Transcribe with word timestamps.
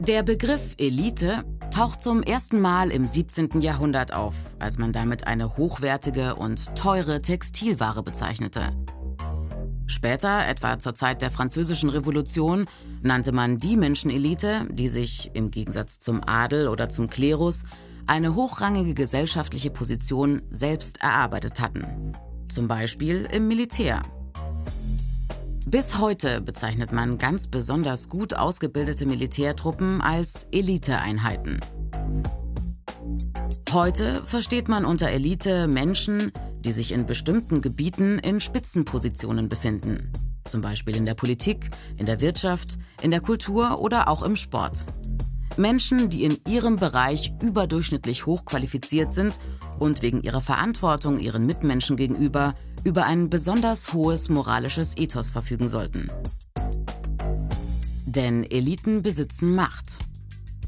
Der 0.00 0.22
Begriff 0.22 0.76
Elite 0.78 1.44
taucht 1.70 2.00
zum 2.00 2.22
ersten 2.22 2.58
Mal 2.58 2.90
im 2.90 3.06
17. 3.06 3.60
Jahrhundert 3.60 4.14
auf, 4.14 4.34
als 4.58 4.78
man 4.78 4.94
damit 4.94 5.26
eine 5.26 5.58
hochwertige 5.58 6.36
und 6.36 6.74
teure 6.74 7.20
Textilware 7.20 8.02
bezeichnete. 8.02 8.72
Später, 9.86 10.48
etwa 10.48 10.78
zur 10.78 10.94
Zeit 10.94 11.20
der 11.20 11.30
Französischen 11.30 11.90
Revolution, 11.90 12.64
nannte 13.02 13.32
man 13.32 13.58
die 13.58 13.76
Menschenelite, 13.76 14.66
die 14.70 14.88
sich, 14.88 15.32
im 15.34 15.50
Gegensatz 15.50 15.98
zum 15.98 16.22
Adel 16.26 16.68
oder 16.68 16.88
zum 16.88 17.10
Klerus, 17.10 17.64
eine 18.06 18.34
hochrangige 18.34 18.94
gesellschaftliche 18.94 19.68
Position 19.68 20.40
selbst 20.48 21.02
erarbeitet 21.02 21.60
hatten. 21.60 22.14
Zum 22.48 22.68
Beispiel 22.68 23.28
im 23.30 23.48
Militär. 23.48 24.02
Bis 25.66 25.98
heute 25.98 26.40
bezeichnet 26.40 26.90
man 26.90 27.18
ganz 27.18 27.46
besonders 27.46 28.08
gut 28.08 28.34
ausgebildete 28.34 29.04
Militärtruppen 29.04 30.00
als 30.00 30.46
Eliteeinheiten. 30.50 31.60
Heute 33.70 34.22
versteht 34.24 34.68
man 34.68 34.84
unter 34.84 35.10
Elite 35.10 35.68
Menschen, 35.68 36.32
die 36.60 36.72
sich 36.72 36.92
in 36.92 37.06
bestimmten 37.06 37.60
Gebieten 37.60 38.18
in 38.18 38.40
Spitzenpositionen 38.40 39.48
befinden. 39.48 40.10
Zum 40.46 40.62
Beispiel 40.62 40.96
in 40.96 41.06
der 41.06 41.14
Politik, 41.14 41.70
in 41.96 42.06
der 42.06 42.20
Wirtschaft, 42.20 42.78
in 43.02 43.10
der 43.10 43.20
Kultur 43.20 43.80
oder 43.80 44.08
auch 44.08 44.22
im 44.22 44.36
Sport. 44.36 44.86
Menschen, 45.56 46.08
die 46.08 46.24
in 46.24 46.38
ihrem 46.48 46.76
Bereich 46.76 47.32
überdurchschnittlich 47.42 48.26
hochqualifiziert 48.26 49.12
sind 49.12 49.38
und 49.78 50.02
wegen 50.02 50.22
ihrer 50.22 50.40
Verantwortung 50.40 51.20
ihren 51.20 51.44
Mitmenschen 51.44 51.96
gegenüber 51.96 52.54
über 52.84 53.04
ein 53.04 53.30
besonders 53.30 53.92
hohes 53.92 54.28
moralisches 54.28 54.96
Ethos 54.96 55.30
verfügen 55.30 55.68
sollten. 55.68 56.10
Denn 58.06 58.44
Eliten 58.44 59.02
besitzen 59.02 59.54
Macht. 59.54 59.98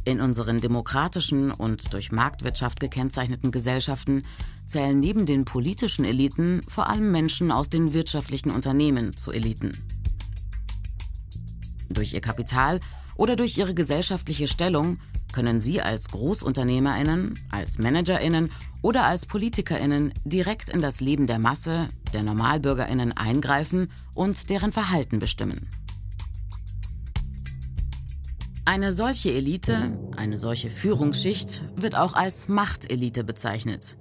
In 0.04 0.20
unseren 0.20 0.60
demokratischen 0.60 1.52
und 1.52 1.92
durch 1.92 2.12
Marktwirtschaft 2.12 2.80
gekennzeichneten 2.80 3.50
Gesellschaften 3.50 4.22
zählen 4.66 4.98
neben 4.98 5.26
den 5.26 5.44
politischen 5.44 6.04
Eliten 6.04 6.60
vor 6.68 6.88
allem 6.88 7.10
Menschen 7.10 7.52
aus 7.52 7.68
den 7.68 7.92
wirtschaftlichen 7.92 8.50
Unternehmen 8.50 9.16
zu 9.16 9.32
Eliten. 9.32 9.72
Durch 11.88 12.14
ihr 12.14 12.20
Kapital 12.20 12.80
oder 13.16 13.36
durch 13.36 13.56
ihre 13.58 13.74
gesellschaftliche 13.74 14.48
Stellung 14.48 14.98
können 15.32 15.60
Sie 15.60 15.80
als 15.80 16.08
Großunternehmerinnen, 16.08 17.34
als 17.50 17.78
Managerinnen 17.78 18.50
oder 18.82 19.04
als 19.04 19.26
Politikerinnen 19.26 20.12
direkt 20.24 20.68
in 20.68 20.80
das 20.80 21.00
Leben 21.00 21.26
der 21.26 21.38
Masse, 21.38 21.88
der 22.12 22.22
Normalbürgerinnen 22.22 23.12
eingreifen 23.12 23.90
und 24.14 24.50
deren 24.50 24.72
Verhalten 24.72 25.18
bestimmen. 25.18 25.68
Eine 28.64 28.92
solche 28.92 29.32
Elite, 29.32 29.98
eine 30.16 30.38
solche 30.38 30.70
Führungsschicht 30.70 31.62
wird 31.74 31.96
auch 31.96 32.14
als 32.14 32.46
Machtelite 32.46 33.24
bezeichnet. 33.24 33.96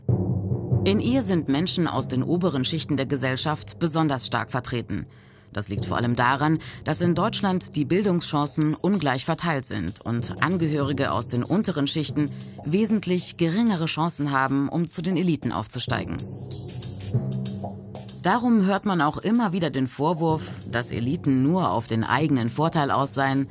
In 0.84 1.00
ihr 1.00 1.24
sind 1.24 1.48
Menschen 1.48 1.88
aus 1.88 2.08
den 2.08 2.22
oberen 2.22 2.66
Schichten 2.66 2.98
der 2.98 3.06
Gesellschaft 3.06 3.80
besonders 3.80 4.28
stark 4.28 4.52
vertreten– 4.52 5.08
das 5.54 5.70
liegt 5.70 5.86
vor 5.86 5.98
allem 5.98 6.16
daran, 6.16 6.60
dass 6.84 7.02
in 7.02 7.16
Deutschland 7.16 7.76
die 7.76 7.86
Bildungschancen 7.86 8.74
ungleich 8.74 9.26
verteilt 9.26 9.66
sind 9.66 10.02
und 10.02 10.42
Angehörige 10.42 11.12
aus 11.12 11.28
den 11.28 11.44
unteren 11.44 11.88
Schichten 11.88 12.32
wesentlich 12.66 13.38
geringere 13.38 13.86
Chancen 13.86 14.32
haben, 14.32 14.70
um 14.70 14.88
zu 14.88 15.02
den 15.02 15.18
Eliten 15.18 15.52
aufzusteigen. 15.52 16.18
Darum 18.24 18.66
hört 18.66 18.86
man 18.86 19.02
auch 19.02 19.18
immer 19.18 19.52
wieder 19.52 19.72
den 19.72 19.88
Vorwurf, 19.88 20.44
dass 20.72 20.92
Eliten 20.92 21.42
nur 21.42 21.72
auf 21.72 21.88
den 21.88 22.04
eigenen 22.04 22.50
Vorteil 22.52 22.92
aus 22.92 23.16
seien, 23.16 23.48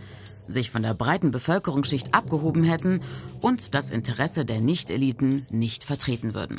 sich 0.47 0.71
von 0.71 0.83
der 0.83 0.95
breiten 0.95 1.31
Bevölkerungsschicht 1.31 2.15
abgehoben 2.15 2.65
hätten 2.65 3.03
und 3.41 3.75
das 3.75 3.91
Interesse 3.91 4.45
der 4.45 4.61
Nicht-Eliten 4.61 5.47
nicht 5.51 5.85
vertreten 5.85 6.35
würden. 6.35 6.57